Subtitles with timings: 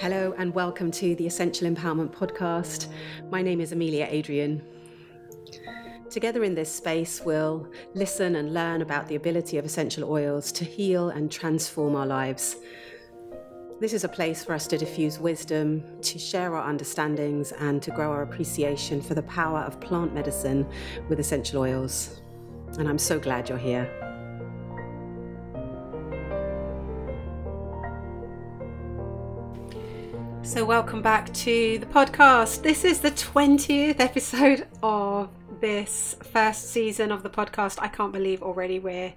[0.00, 2.86] Hello, and welcome to the Essential Empowerment Podcast.
[3.30, 4.62] My name is Amelia Adrian.
[6.08, 10.64] Together in this space, we'll listen and learn about the ability of essential oils to
[10.64, 12.56] heal and transform our lives.
[13.78, 17.90] This is a place for us to diffuse wisdom, to share our understandings, and to
[17.90, 20.66] grow our appreciation for the power of plant medicine
[21.10, 22.22] with essential oils.
[22.78, 23.99] And I'm so glad you're here.
[30.50, 32.64] So, welcome back to the podcast.
[32.64, 37.78] This is the 20th episode of this first season of the podcast.
[37.80, 39.14] I can't believe already we're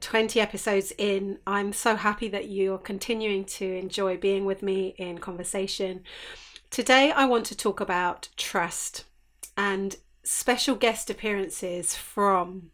[0.00, 1.40] 20 episodes in.
[1.44, 6.04] I'm so happy that you're continuing to enjoy being with me in conversation.
[6.70, 9.06] Today, I want to talk about trust
[9.56, 12.70] and special guest appearances from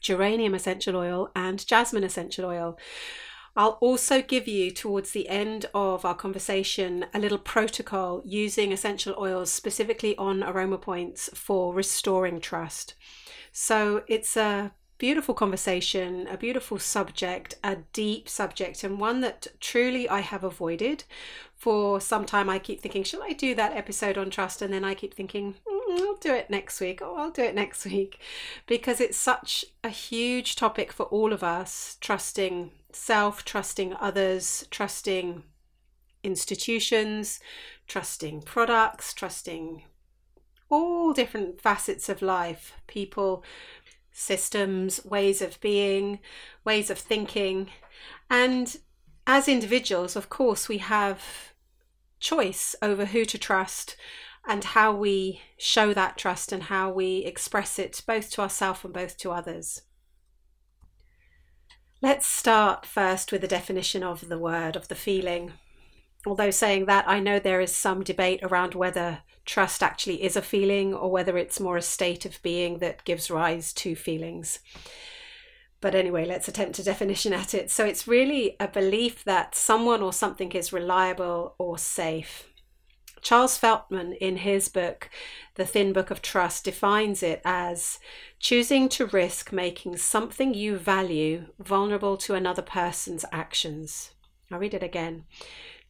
[0.00, 2.78] geranium essential oil and jasmine essential oil.
[3.54, 9.14] I'll also give you towards the end of our conversation a little protocol using essential
[9.18, 12.94] oils specifically on aroma points for restoring trust.
[13.52, 20.08] So it's a beautiful conversation, a beautiful subject, a deep subject, and one that truly
[20.08, 21.02] I have avoided
[21.56, 22.48] for some time.
[22.48, 24.62] I keep thinking, shall I do that episode on trust?
[24.62, 27.00] And then I keep thinking, mm, I'll do it next week.
[27.02, 28.20] Oh, I'll do it next week
[28.68, 35.42] because it's such a huge topic for all of us trusting self, trusting others, trusting
[36.22, 37.40] institutions,
[37.88, 39.82] trusting products, trusting
[40.72, 43.44] all different facets of life, people,
[44.12, 46.18] systems, ways of being,
[46.64, 47.68] ways of thinking.
[48.30, 48.76] And
[49.26, 51.52] as individuals, of course, we have
[52.20, 53.96] choice over who to trust
[54.46, 58.92] and how we show that trust and how we express it both to ourselves and
[58.92, 59.82] both to others.
[62.00, 65.52] Let's start first with the definition of the word, of the feeling.
[66.26, 70.42] Although saying that, I know there is some debate around whether trust actually is a
[70.42, 74.60] feeling or whether it's more a state of being that gives rise to feelings.
[75.80, 77.70] But anyway, let's attempt a definition at it.
[77.70, 82.48] So it's really a belief that someone or something is reliable or safe.
[83.20, 85.08] Charles Feltman, in his book,
[85.54, 88.00] The Thin Book of Trust, defines it as
[88.40, 94.10] choosing to risk making something you value vulnerable to another person's actions.
[94.50, 95.24] I'll read it again.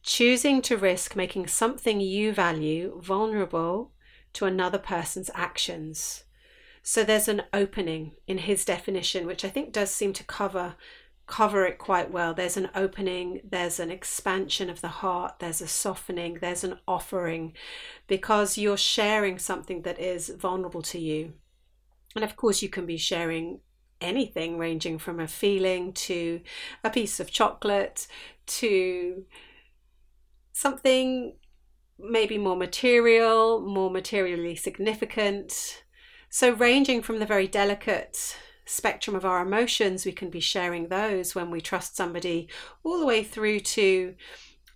[0.03, 3.93] Choosing to risk making something you value vulnerable
[4.33, 6.25] to another person's actions.
[6.81, 10.75] So there's an opening in his definition, which I think does seem to cover
[11.25, 12.33] cover it quite well.
[12.33, 17.53] There's an opening, there's an expansion of the heart, there's a softening, there's an offering
[18.07, 21.31] because you're sharing something that is vulnerable to you.
[22.13, 23.61] And of course, you can be sharing
[24.01, 26.41] anything ranging from a feeling to
[26.83, 28.05] a piece of chocolate
[28.45, 29.25] to
[30.63, 31.35] something
[31.99, 35.83] maybe more material, more materially significant.
[36.29, 38.35] So, ranging from the very delicate
[38.65, 42.49] spectrum of our emotions, we can be sharing those when we trust somebody,
[42.83, 44.15] all the way through to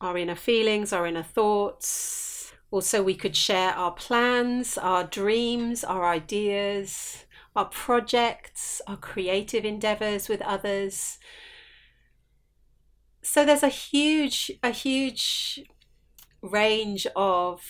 [0.02, 2.54] our inner feelings, our inner thoughts.
[2.70, 10.28] Also, we could share our plans, our dreams, our ideas, our projects, our creative endeavors
[10.28, 11.18] with others.
[13.24, 15.62] So there's a huge, a huge
[16.48, 17.62] range of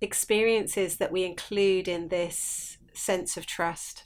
[0.00, 4.04] experiences that we include in this sense of trust.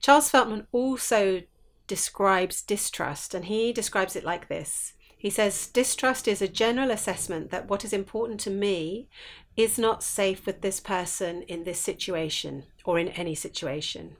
[0.00, 1.42] Charles Feltman also
[1.86, 4.94] describes distrust, and he describes it like this.
[5.16, 9.08] He says, Distrust is a general assessment that what is important to me
[9.56, 14.16] is not safe with this person in this situation or in any situation.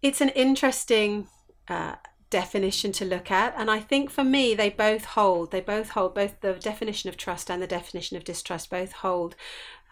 [0.00, 1.26] It's an interesting
[1.68, 1.96] uh,
[2.30, 5.50] definition to look at, and I think for me, they both hold.
[5.50, 9.34] They both hold both the definition of trust and the definition of distrust both hold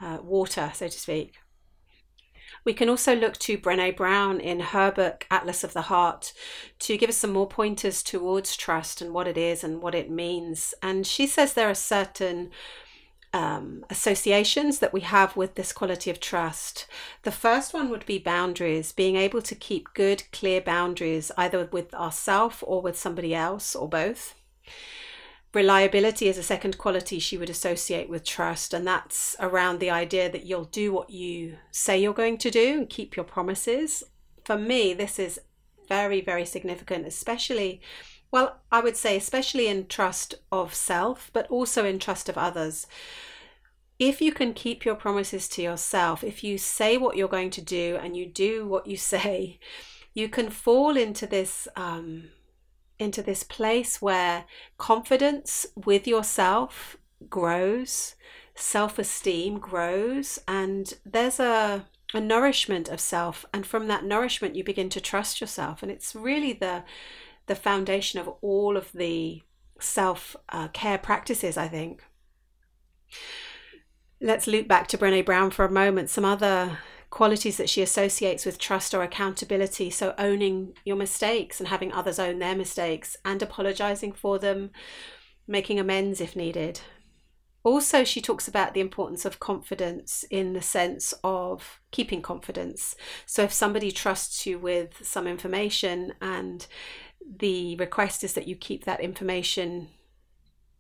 [0.01, 1.35] uh, water, so to speak.
[2.65, 6.33] We can also look to Brene Brown in her book Atlas of the Heart
[6.81, 10.11] to give us some more pointers towards trust and what it is and what it
[10.11, 10.75] means.
[10.83, 12.51] And she says there are certain
[13.33, 16.87] um, associations that we have with this quality of trust.
[17.23, 21.93] The first one would be boundaries, being able to keep good, clear boundaries, either with
[21.95, 24.35] ourselves or with somebody else or both.
[25.55, 30.31] Reliability is a second quality she would associate with trust, and that's around the idea
[30.31, 34.05] that you'll do what you say you're going to do and keep your promises.
[34.45, 35.41] For me, this is
[35.89, 37.81] very, very significant, especially,
[38.31, 42.87] well, I would say, especially in trust of self, but also in trust of others.
[43.99, 47.63] If you can keep your promises to yourself, if you say what you're going to
[47.63, 49.59] do and you do what you say,
[50.13, 52.31] you can fall into this um,
[52.99, 54.45] into this place where
[54.79, 56.97] confidence with yourself
[57.29, 58.15] grows,
[58.55, 63.45] self esteem grows, and there's a, a nourishment of self.
[63.53, 65.83] And from that nourishment, you begin to trust yourself.
[65.83, 66.85] And it's really the,
[67.47, 69.43] the foundation of all of the
[69.81, 72.03] self uh, care practices, I think.
[74.21, 76.11] Let's loop back to Brene Brown for a moment.
[76.11, 76.79] Some other
[77.11, 79.91] qualities that she associates with trust or accountability.
[79.91, 84.71] So, owning your mistakes and having others own their mistakes and apologizing for them,
[85.47, 86.81] making amends if needed.
[87.63, 92.95] Also, she talks about the importance of confidence in the sense of keeping confidence.
[93.27, 96.67] So, if somebody trusts you with some information and
[97.39, 99.89] the request is that you keep that information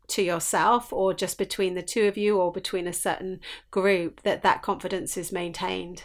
[0.08, 3.40] to yourself or just between the two of you or between a certain
[3.70, 6.04] group that that confidence is maintained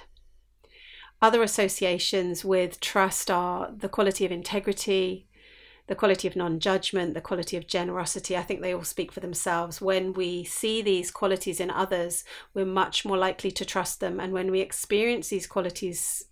[1.22, 5.28] other associations with trust are the quality of integrity,
[5.88, 8.36] the quality of non judgment, the quality of generosity.
[8.36, 9.80] I think they all speak for themselves.
[9.80, 12.24] When we see these qualities in others,
[12.54, 14.20] we're much more likely to trust them.
[14.20, 16.26] And when we experience these qualities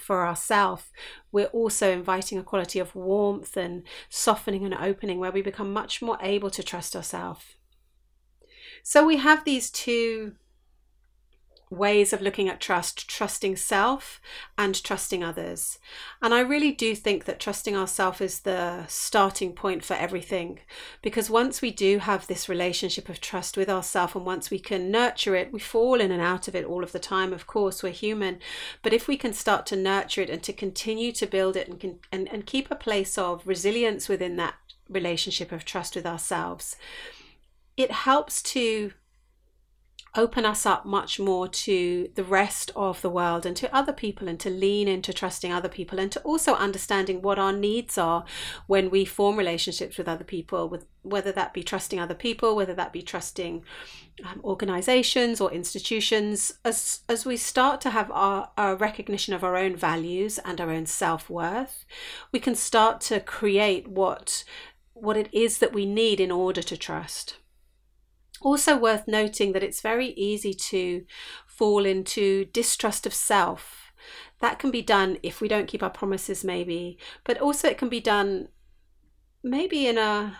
[0.00, 0.84] for ourselves,
[1.32, 6.02] we're also inviting a quality of warmth and softening and opening where we become much
[6.02, 7.56] more able to trust ourselves.
[8.82, 10.34] So we have these two
[11.68, 14.20] ways of looking at trust trusting self
[14.56, 15.78] and trusting others.
[16.22, 20.60] And I really do think that trusting ourselves is the starting point for everything.
[21.02, 24.90] Because once we do have this relationship of trust with ourselves and once we can
[24.90, 27.32] nurture it, we fall in and out of it all of the time.
[27.32, 28.38] Of course, we're human.
[28.82, 31.80] But if we can start to nurture it and to continue to build it and,
[31.80, 34.54] can, and, and keep a place of resilience within that
[34.88, 36.76] relationship of trust with ourselves,
[37.76, 38.92] it helps to
[40.16, 44.28] open us up much more to the rest of the world and to other people
[44.28, 48.24] and to lean into trusting other people and to also understanding what our needs are
[48.66, 52.74] when we form relationships with other people with whether that be trusting other people whether
[52.74, 53.62] that be trusting
[54.24, 59.56] um, organizations or institutions as as we start to have our, our recognition of our
[59.56, 61.84] own values and our own self-worth
[62.32, 64.44] we can start to create what
[64.94, 67.36] what it is that we need in order to trust
[68.40, 71.04] also, worth noting that it's very easy to
[71.46, 73.92] fall into distrust of self.
[74.40, 77.88] That can be done if we don't keep our promises, maybe, but also it can
[77.88, 78.48] be done
[79.42, 80.38] maybe in a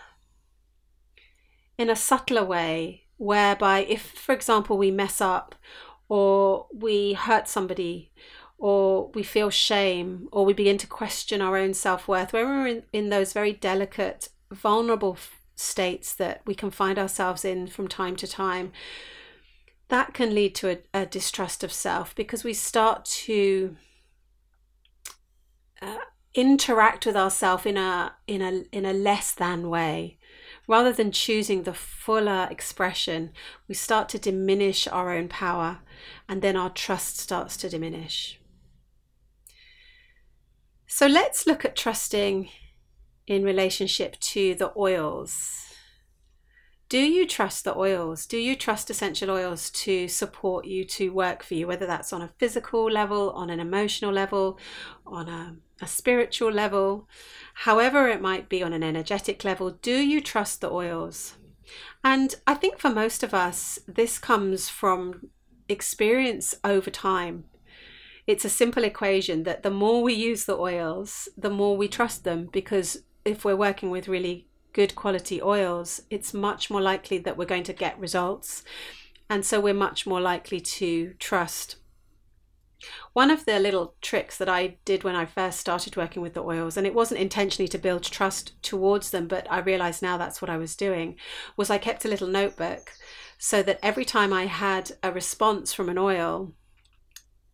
[1.77, 5.55] in a subtler way whereby if for example we mess up
[6.09, 8.11] or we hurt somebody
[8.57, 12.83] or we feel shame or we begin to question our own self-worth when we're in,
[12.91, 15.17] in those very delicate vulnerable
[15.57, 18.71] states that we can find ourselves in from time to time,
[19.89, 23.75] that can lead to a, a distrust of self because we start to
[25.81, 25.97] uh,
[26.33, 30.17] interact with ourselves in a in a in a less than way.
[30.69, 33.31] Rather than choosing the fuller expression
[33.69, 35.79] we start to diminish our own power
[36.27, 38.39] and then our trust starts to diminish.
[40.87, 42.49] So let's look at trusting
[43.27, 45.63] in relationship to the oils.
[46.89, 48.25] Do you trust the oils?
[48.25, 52.21] Do you trust essential oils to support you, to work for you, whether that's on
[52.21, 54.57] a physical level, on an emotional level,
[55.05, 57.09] on a, a spiritual level,
[57.53, 59.71] however it might be on an energetic level?
[59.71, 61.35] Do you trust the oils?
[62.05, 65.29] And I think for most of us, this comes from
[65.67, 67.43] experience over time
[68.27, 72.25] it's a simple equation that the more we use the oils, the more we trust
[72.25, 77.37] them because if we're working with really good quality oils, it's much more likely that
[77.37, 78.63] we're going to get results.
[79.29, 81.75] And so we're much more likely to trust.
[83.13, 86.43] One of the little tricks that I did when I first started working with the
[86.43, 90.41] oils, and it wasn't intentionally to build trust towards them, but I realize now that's
[90.41, 91.15] what I was doing,
[91.57, 92.91] was I kept a little notebook
[93.39, 96.53] so that every time I had a response from an oil,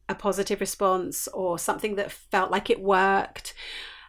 [0.09, 3.53] a positive response or something that felt like it worked,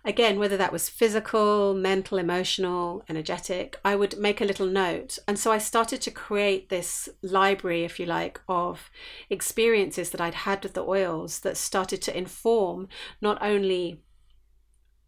[0.04, 5.18] again, whether that was physical, mental, emotional, energetic, I would make a little note.
[5.26, 8.90] And so I started to create this library, if you like, of
[9.30, 12.88] experiences that I'd had with the oils that started to inform
[13.20, 14.00] not only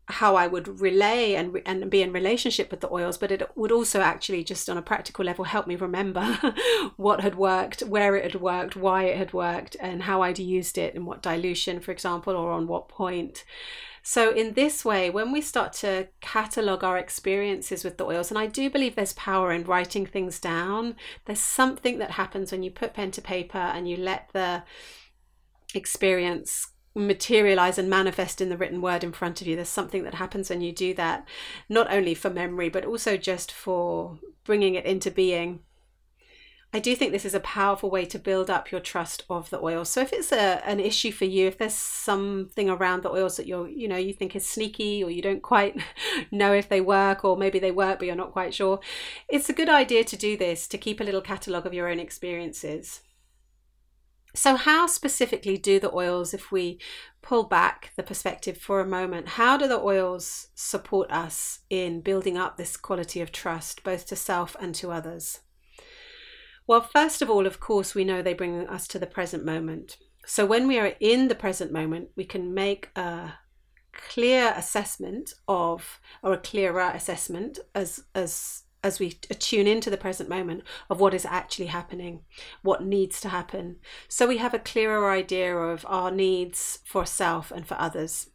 [0.09, 3.73] how I would relay and and be in relationship with the oils, but it would
[3.73, 6.23] also actually just on a practical level help me remember
[6.97, 10.79] what had worked, where it had worked, why it had worked, and how I'd used
[10.79, 13.45] it, and what dilution, for example, or on what point.
[14.09, 18.39] So, in this way, when we start to catalog our experiences with the oils, and
[18.39, 20.95] I do believe there's power in writing things down,
[21.25, 24.63] there's something that happens when you put pen to paper and you let the
[25.75, 29.57] experience materialize and manifest in the written word in front of you.
[29.57, 31.27] There's something that happens when you do that,
[31.69, 35.65] not only for memory, but also just for bringing it into being.
[36.77, 39.63] I do think this is a powerful way to build up your trust of the
[39.63, 39.89] oils.
[39.89, 43.47] So if it's a, an issue for you, if there's something around the oils that
[43.47, 45.81] you're, you know, you think is sneaky or you don't quite
[46.31, 48.79] know if they work or maybe they work but you're not quite sure,
[49.27, 51.99] it's a good idea to do this to keep a little catalogue of your own
[51.99, 53.01] experiences.
[54.35, 56.79] So, how specifically do the oils, if we
[57.23, 62.37] pull back the perspective for a moment, how do the oils support us in building
[62.37, 65.41] up this quality of trust, both to self and to others?
[66.67, 69.99] Well, first of all, of course, we know they bring us to the present moment.
[70.25, 73.35] So, when we are in the present moment, we can make a
[73.93, 80.29] clear assessment of, or a clearer assessment as, as as we tune into the present
[80.29, 82.21] moment of what is actually happening,
[82.63, 83.77] what needs to happen.
[84.09, 88.29] So we have a clearer idea of our needs for self and for others.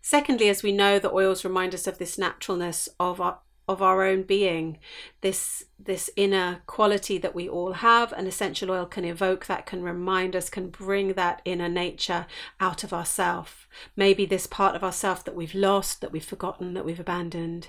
[0.00, 4.02] Secondly, as we know, the oils remind us of this naturalness of our, of our
[4.02, 4.78] own being.
[5.20, 9.82] This this inner quality that we all have an essential oil can evoke that can
[9.82, 12.26] remind us can bring that inner nature
[12.58, 13.68] out of ourself.
[13.94, 17.68] Maybe this part of ourself that we've lost that we've forgotten that we've abandoned.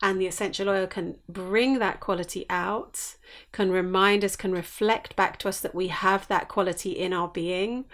[0.00, 3.16] And the essential oil can bring that quality out
[3.52, 7.28] can remind us can reflect back to us that we have that quality in our
[7.28, 7.84] being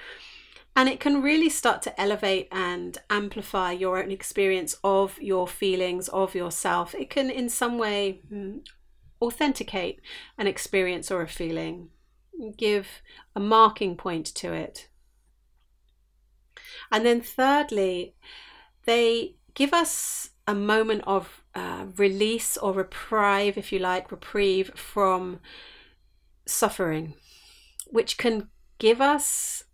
[0.77, 6.09] and it can really start to elevate and amplify your own experience of your feelings,
[6.09, 6.95] of yourself.
[6.95, 8.61] It can, in some way, mm,
[9.23, 10.03] authenticate
[10.37, 11.89] an experience or a feeling,
[12.59, 13.01] give
[13.35, 14.91] a marking point to it.
[16.93, 18.15] And then, thirdly,
[18.85, 25.41] they give us a moment of uh, release or reprieve, if you like, reprieve from
[26.47, 27.15] suffering,
[27.87, 29.65] which can give us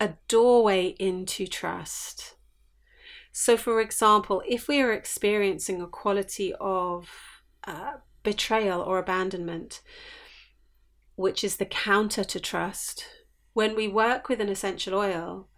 [0.00, 2.34] a doorway into trust.
[3.32, 7.08] So, for example, if we are experiencing a quality of
[7.64, 9.82] uh, betrayal or abandonment,
[11.14, 13.04] which is the counter to trust,
[13.52, 15.48] when we work with an essential oil,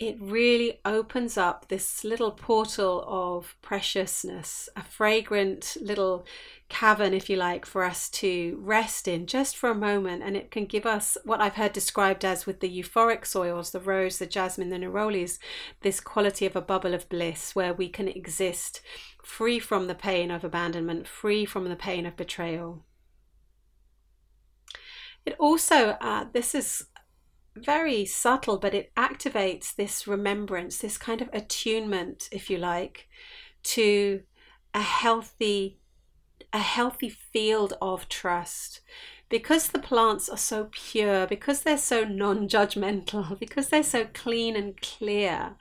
[0.00, 6.24] it really opens up this little portal of preciousness, a fragrant little
[6.70, 10.22] cavern, if you like, for us to rest in just for a moment.
[10.22, 13.80] And it can give us what I've heard described as with the euphoric soils, the
[13.80, 15.38] rose, the jasmine, the nerolies,
[15.82, 18.80] this quality of a bubble of bliss where we can exist
[19.22, 22.86] free from the pain of abandonment, free from the pain of betrayal.
[25.26, 26.86] It also, uh, this is
[27.64, 33.08] very subtle, but it activates this remembrance, this kind of attunement, if you like,
[33.62, 34.22] to
[34.74, 35.78] a healthy
[36.52, 38.80] a healthy field of trust
[39.30, 44.56] because the plants are so pure, because they're so non judgmental, because they're so clean
[44.56, 45.54] and clear,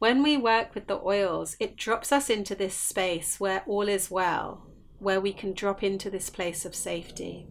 [0.00, 4.10] when we work with the oils, it drops us into this space where all is
[4.10, 4.66] well,
[4.98, 7.46] where we can drop into this place of safety.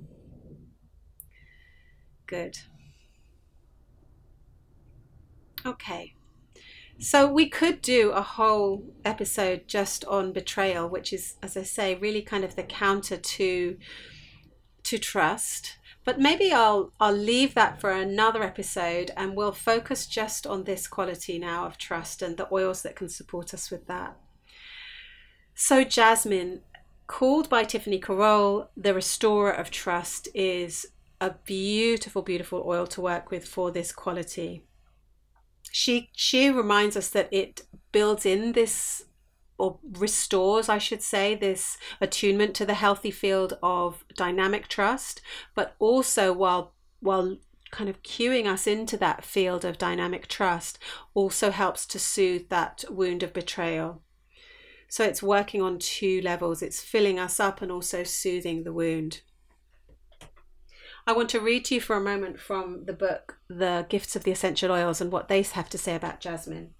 [2.27, 2.58] Good.
[5.65, 6.15] Okay.
[7.00, 11.96] So we could do a whole episode just on betrayal, which is, as I say,
[11.96, 13.77] really kind of the counter to
[14.84, 15.77] to trust.
[16.06, 20.88] But maybe I'll I'll leave that for another episode and we'll focus just on this
[20.88, 24.15] quality now of trust and the oils that can support us with that.
[25.56, 26.62] So jasmine,
[27.08, 30.86] called by Tiffany Carole, the restorer of trust, is
[31.20, 34.65] a beautiful, beautiful oil to work with for this quality
[35.72, 37.62] she she reminds us that it
[37.92, 39.06] builds in this
[39.58, 45.22] or restores, I should say, this attunement to the healthy field of dynamic trust,
[45.56, 47.38] but also while while
[47.72, 50.78] kind of cueing us into that field of dynamic trust
[51.13, 54.01] also helps to soothe that wound of betrayal.
[54.90, 56.62] So it's working on two levels.
[56.62, 59.22] It's filling us up and also soothing the wound.
[61.08, 64.24] I want to read to you for a moment from the book, The Gifts of
[64.24, 66.74] the Essential Oils, and what they have to say about jasmine.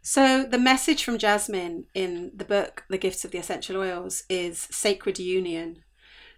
[0.00, 4.58] So, the message from Jasmine in the book, The Gifts of the Essential Oils, is
[4.58, 5.82] sacred union.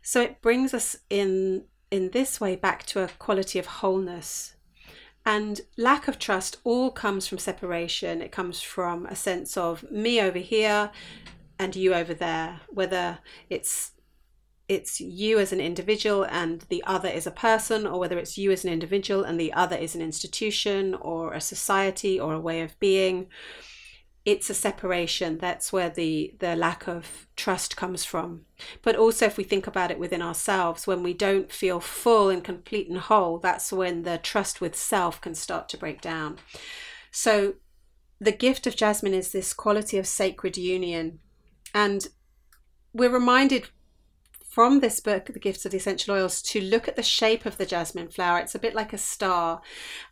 [0.02, 4.54] So, it brings us in, in this way back to a quality of wholeness.
[5.24, 8.22] And lack of trust all comes from separation.
[8.22, 10.90] It comes from a sense of me over here
[11.58, 13.18] and you over there, whether
[13.50, 13.92] it's
[14.76, 18.52] it's you as an individual and the other is a person, or whether it's you
[18.52, 22.62] as an individual and the other is an institution or a society or a way
[22.62, 23.26] of being.
[24.24, 25.38] it's a separation.
[25.38, 28.42] That's where the the lack of trust comes from.
[28.82, 32.44] But also if we think about it within ourselves when we don't feel full and
[32.44, 36.38] complete and whole that's when the trust with self can start to break down.
[37.10, 37.54] So
[38.20, 41.20] the gift of jasmine is this quality of sacred union.
[41.74, 42.08] And
[42.92, 43.70] we're reminded
[44.50, 47.56] from this book, The Gifts of the Essential Oils, to look at the shape of
[47.56, 48.40] the jasmine flower.
[48.40, 49.62] It's a bit like a star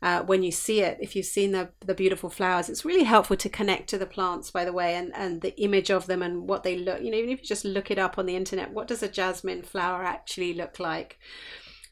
[0.00, 0.96] uh, when you see it.
[1.00, 4.52] If you've seen the, the beautiful flowers, it's really helpful to connect to the plants,
[4.52, 7.02] by the way, and, and the image of them and what they look.
[7.02, 9.08] You know, even if you just look it up on the internet, what does a
[9.08, 11.18] jasmine flower actually look like?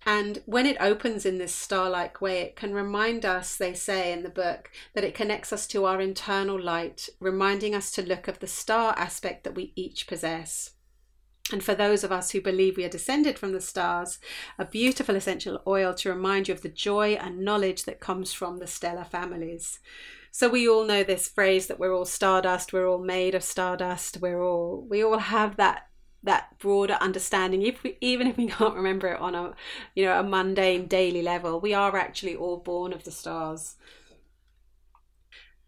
[0.09, 4.13] And when it opens in this star like way, it can remind us, they say
[4.13, 8.29] in the book, that it connects us to our internal light, reminding us to look
[8.29, 10.76] of the star aspect that we each possess.
[11.53, 14.19] And for those of us who believe we are descended from the stars,
[14.59, 18.59] a beautiful essential oil to remind you of the joy and knowledge that comes from
[18.59, 19.79] the stellar families.
[20.33, 24.19] So we all know this phrase that we're all stardust, we're all made of stardust,
[24.21, 25.89] we're all we all have that
[26.23, 29.55] that broader understanding if we, even if we can't remember it on a
[29.95, 33.77] you know a mundane daily level we are actually all born of the stars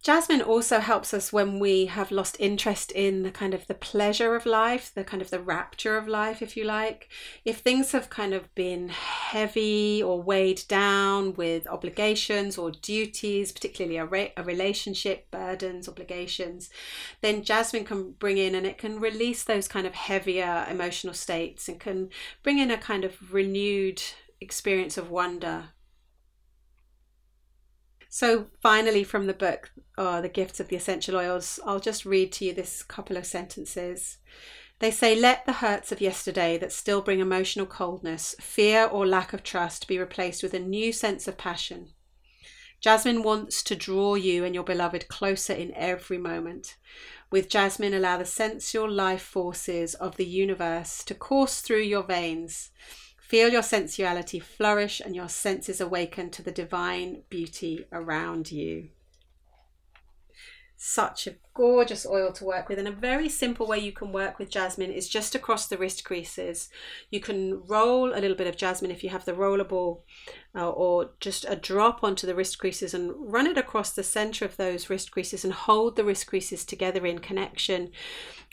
[0.00, 4.36] Jasmine also helps us when we have lost interest in the kind of the pleasure
[4.36, 7.08] of life, the kind of the rapture of life, if you like.
[7.44, 13.96] If things have kind of been heavy or weighed down with obligations or duties, particularly
[13.96, 16.70] a, re- a relationship, burdens, obligations,
[17.20, 21.68] then Jasmine can bring in and it can release those kind of heavier emotional states
[21.68, 22.10] and can
[22.44, 24.00] bring in a kind of renewed
[24.40, 25.70] experience of wonder
[28.08, 32.32] so, finally, from the book, oh, The Gifts of the Essential Oils, I'll just read
[32.32, 34.16] to you this couple of sentences.
[34.78, 39.32] They say, Let the hurts of yesterday that still bring emotional coldness, fear, or lack
[39.32, 41.90] of trust be replaced with a new sense of passion.
[42.80, 46.76] Jasmine wants to draw you and your beloved closer in every moment.
[47.30, 52.70] With Jasmine, allow the sensual life forces of the universe to course through your veins
[53.28, 58.88] Feel your sensuality flourish and your senses awaken to the divine beauty around you.
[60.78, 64.38] Such a gorgeous oil to work with, and a very simple way you can work
[64.38, 66.70] with jasmine is just across the wrist creases.
[67.10, 70.00] You can roll a little bit of jasmine if you have the rollerball,
[70.54, 74.46] uh, or just a drop onto the wrist creases and run it across the center
[74.46, 77.90] of those wrist creases and hold the wrist creases together in connection.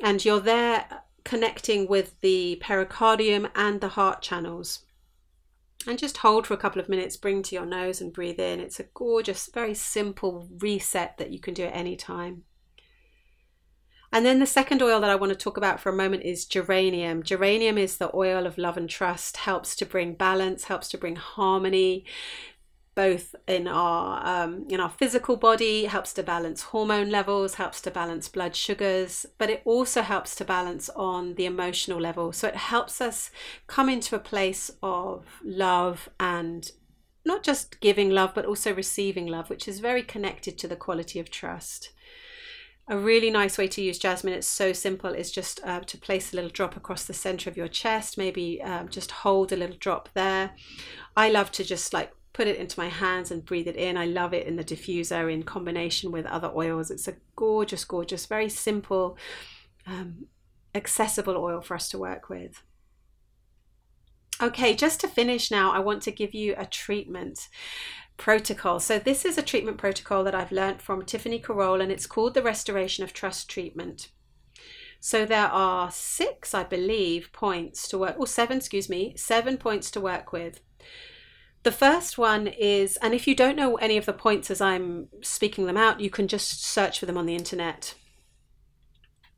[0.03, 4.85] And you're there connecting with the pericardium and the heart channels.
[5.85, 8.59] And just hold for a couple of minutes, bring to your nose and breathe in.
[8.59, 12.43] It's a gorgeous, very simple reset that you can do at any time.
[14.11, 16.45] And then the second oil that I want to talk about for a moment is
[16.45, 17.21] geranium.
[17.21, 21.17] Geranium is the oil of love and trust, helps to bring balance, helps to bring
[21.17, 22.05] harmony,
[22.95, 27.91] both in our um, in our physical body helps to balance hormone levels helps to
[27.91, 32.31] balance blood sugars but it also helps to balance on the emotional level.
[32.31, 33.29] So it helps us
[33.67, 36.71] come into a place of love and
[37.25, 41.19] not just giving love but also receiving love which is very connected to the quality
[41.19, 41.91] of trust.
[42.87, 46.31] A really nice way to use jasmine it's so simple is just uh, to place
[46.31, 49.75] a little drop across the center of your chest maybe um, just hold a little
[49.77, 50.51] drop there.
[51.17, 53.95] I love to just like put it into my hands and breathe it in.
[53.95, 56.91] I love it in the diffuser in combination with other oils.
[56.91, 59.17] It's a gorgeous, gorgeous, very simple,
[59.87, 60.27] um,
[60.75, 62.61] accessible oil for us to work with.
[64.41, 67.47] Okay, just to finish now, I want to give you a treatment
[68.17, 68.81] protocol.
[68.81, 72.33] So, this is a treatment protocol that I've learned from Tiffany Carole, and it's called
[72.33, 74.09] the Restoration of Trust Treatment.
[74.99, 79.89] So, there are six, I believe, points to work, or seven, excuse me, seven points
[79.91, 80.59] to work with.
[81.65, 85.07] The first one is, and if you don't know any of the points as I'm
[85.23, 87.95] speaking them out, you can just search for them on the internet.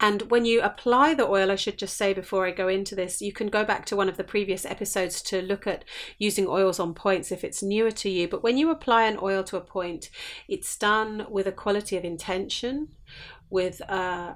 [0.02, 3.22] And when you apply the oil, I should just say before I go into this,
[3.22, 5.86] you can go back to one of the previous episodes to look at
[6.18, 8.28] using oils on points if it's newer to you.
[8.28, 10.10] But when you apply an oil to a point,
[10.50, 12.90] it's done with a quality of intention,
[13.50, 14.36] with a,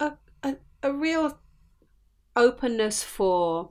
[0.00, 1.38] a, a, a real
[2.34, 3.70] openness for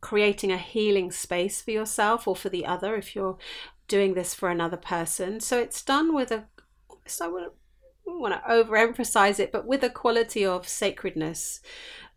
[0.00, 3.38] creating a healing space for yourself or for the other if you're
[3.88, 5.40] doing this for another person.
[5.40, 6.44] So it's done with a,
[7.06, 7.52] so I want
[8.06, 11.60] want to overemphasize it, but with a quality of sacredness,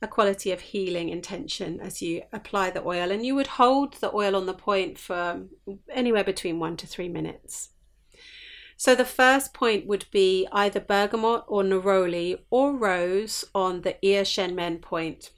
[0.02, 3.12] a quality of healing intention as you apply the oil.
[3.12, 5.44] And you would hold the oil on the point for
[5.90, 7.70] anywhere between one to three minutes.
[8.76, 14.24] So the first point would be either bergamot or neroli or rose on the ear
[14.24, 15.32] shen men point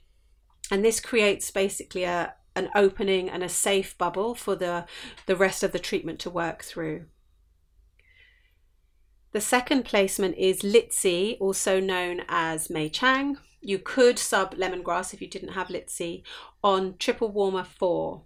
[0.72, 4.86] and this creates basically a an opening and a safe bubble for the
[5.28, 7.06] the rest of the treatment to work through
[9.32, 13.38] The second placement is Litsea, also known as May Chang.
[13.62, 16.24] You could sub lemongrass if you didn't have Litsea
[16.64, 18.24] on triple warmer four.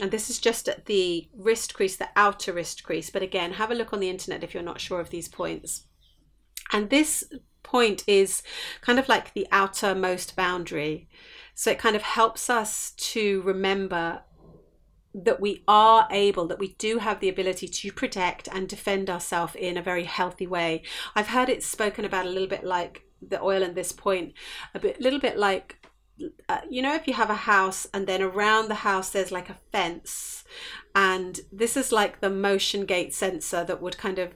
[0.00, 3.10] And this is just at the wrist crease, the outer wrist crease.
[3.10, 5.84] But again, have a look on the internet if you're not sure of these points.
[6.72, 7.24] And this
[7.62, 8.42] point is
[8.80, 11.08] kind of like the outermost boundary.
[11.60, 14.22] So it kind of helps us to remember
[15.12, 19.54] that we are able, that we do have the ability to protect and defend ourselves
[19.56, 20.84] in a very healthy way.
[21.14, 24.32] I've heard it spoken about a little bit like the oil in this point,
[24.74, 25.86] a bit, little bit like.
[26.48, 29.50] Uh, you know, if you have a house and then around the house there's like
[29.50, 30.44] a fence,
[30.94, 34.32] and this is like the motion gate sensor that would kind of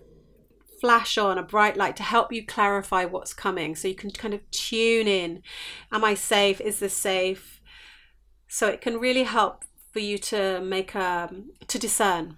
[0.85, 3.75] flash on a bright light to help you clarify what's coming.
[3.75, 5.42] So you can kind of tune in.
[5.90, 6.61] Am i safe?
[6.61, 7.62] Is this safe?
[8.49, 12.37] So it can really help for you to make a um, to discern.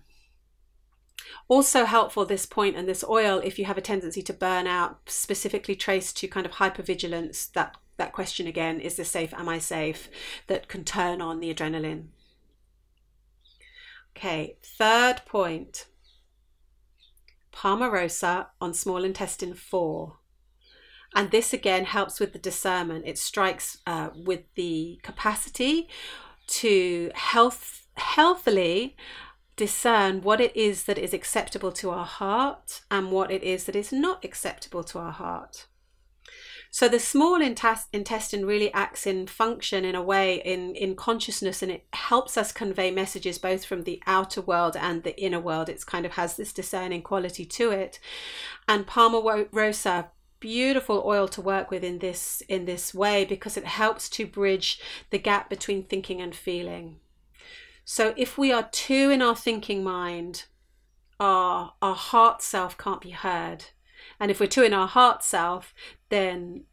[1.48, 5.00] Also helpful this point and this oil if you have a tendency to burn out
[5.06, 9.34] specifically traced to kind of hypervigilance that that question again is this safe?
[9.34, 10.08] Am i safe?
[10.46, 12.10] That can turn on the adrenaline.
[14.16, 15.86] Okay third point
[17.56, 20.18] palmarosa on small intestine 4
[21.14, 25.88] and this again helps with the discernment it strikes uh, with the capacity
[26.46, 28.96] to health healthily
[29.56, 33.74] discern what it is that is acceptable to our heart and what it is that
[33.74, 35.66] is not acceptable to our heart.
[36.76, 41.72] So the small intestine really acts in function in a way in, in consciousness and
[41.72, 45.70] it helps us convey messages both from the outer world and the inner world.
[45.70, 47.98] It's kind of has this discerning quality to it.
[48.68, 50.08] And Palmarosa
[50.38, 54.78] beautiful oil to work with in this in this way because it helps to bridge
[55.08, 56.96] the gap between thinking and feeling
[57.86, 60.44] so if we are too in our thinking mind
[61.18, 63.64] our our heart self can't be heard
[64.20, 65.74] and if we're too in our heart self
[66.08, 66.64] then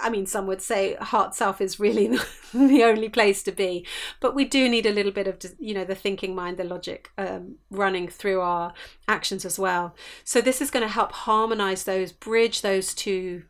[0.00, 2.08] I mean, some would say heart self is really
[2.54, 3.86] the only place to be,
[4.20, 7.10] but we do need a little bit of, you know, the thinking mind, the logic
[7.18, 8.72] um, running through our
[9.06, 9.94] actions as well.
[10.24, 13.44] So this is going to help harmonize those, bridge those two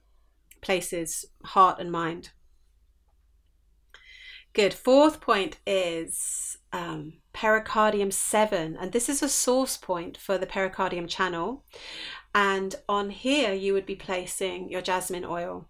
[0.61, 2.31] places, heart and mind.
[4.53, 4.75] Good.
[4.75, 11.09] Fourth point is um, pericardium 7, and this is a source point for the pericardium
[11.09, 11.65] channel.
[12.35, 15.69] And on here, you would be placing your jasmine oil.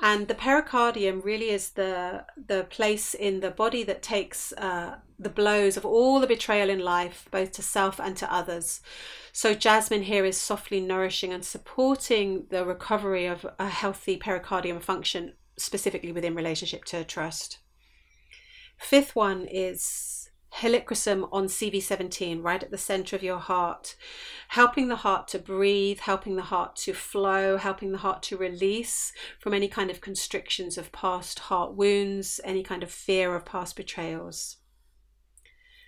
[0.00, 5.28] And the pericardium really is the the place in the body that takes uh, the
[5.28, 8.80] blows of all the betrayal in life, both to self and to others.
[9.32, 15.34] So jasmine here is softly nourishing and supporting the recovery of a healthy pericardium function,
[15.58, 17.58] specifically within relationship to trust.
[18.78, 20.19] Fifth one is
[20.54, 23.96] helichrysum on CV17, right at the center of your heart,
[24.48, 29.12] helping the heart to breathe, helping the heart to flow, helping the heart to release
[29.38, 33.76] from any kind of constrictions of past heart wounds, any kind of fear of past
[33.76, 34.56] betrayals.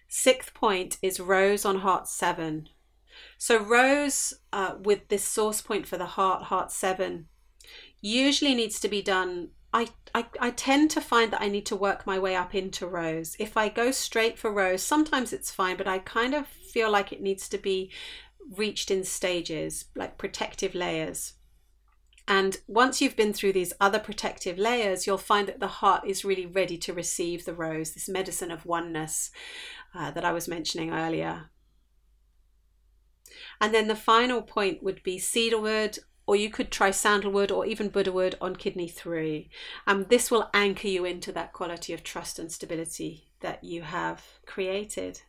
[0.08, 2.68] Sixth point is rose on heart seven.
[3.38, 7.26] So, rose uh, with this source point for the heart, heart seven,
[8.00, 11.76] usually needs to be done I, I, I tend to find that I need to
[11.76, 13.34] work my way up into rose.
[13.38, 17.12] If I go straight for rose, sometimes it's fine, but I kind of feel like
[17.12, 17.90] it needs to be
[18.56, 21.34] reached in stages, like protective layers.
[22.28, 26.24] And once you've been through these other protective layers, you'll find that the heart is
[26.24, 29.30] really ready to receive the rose, this medicine of oneness
[29.94, 31.50] uh, that I was mentioning earlier.
[33.60, 37.90] And then the final point would be cedarwood or you could try sandalwood or even
[37.90, 39.50] Buddhawood on kidney three.
[39.86, 44.24] And this will anchor you into that quality of trust and stability that you have
[44.46, 45.22] created.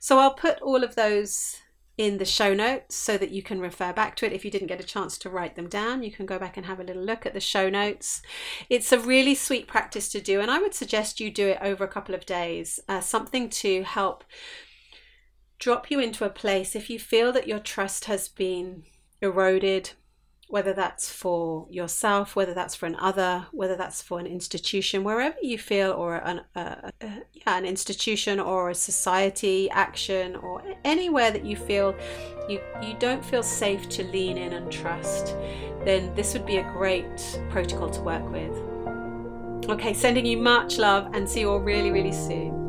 [0.00, 1.56] So I'll put all of those
[1.96, 4.32] in the show notes so that you can refer back to it.
[4.32, 6.66] If you didn't get a chance to write them down, you can go back and
[6.66, 8.20] have a little look at the show notes.
[8.68, 11.84] It's a really sweet practice to do, and I would suggest you do it over
[11.84, 14.24] a couple of days, uh, something to help
[15.60, 18.82] drop you into a place if you feel that your trust has been
[19.24, 19.90] eroded,
[20.48, 25.36] whether that's for yourself, whether that's for an other, whether that's for an institution, wherever
[25.42, 31.56] you feel, or an, yeah, an institution or a society action, or anywhere that you
[31.56, 31.96] feel
[32.48, 35.34] you, you don't feel safe to lean in and trust,
[35.84, 38.54] then this would be a great protocol to work with.
[39.70, 42.63] Okay, sending you much love and see you all really, really soon.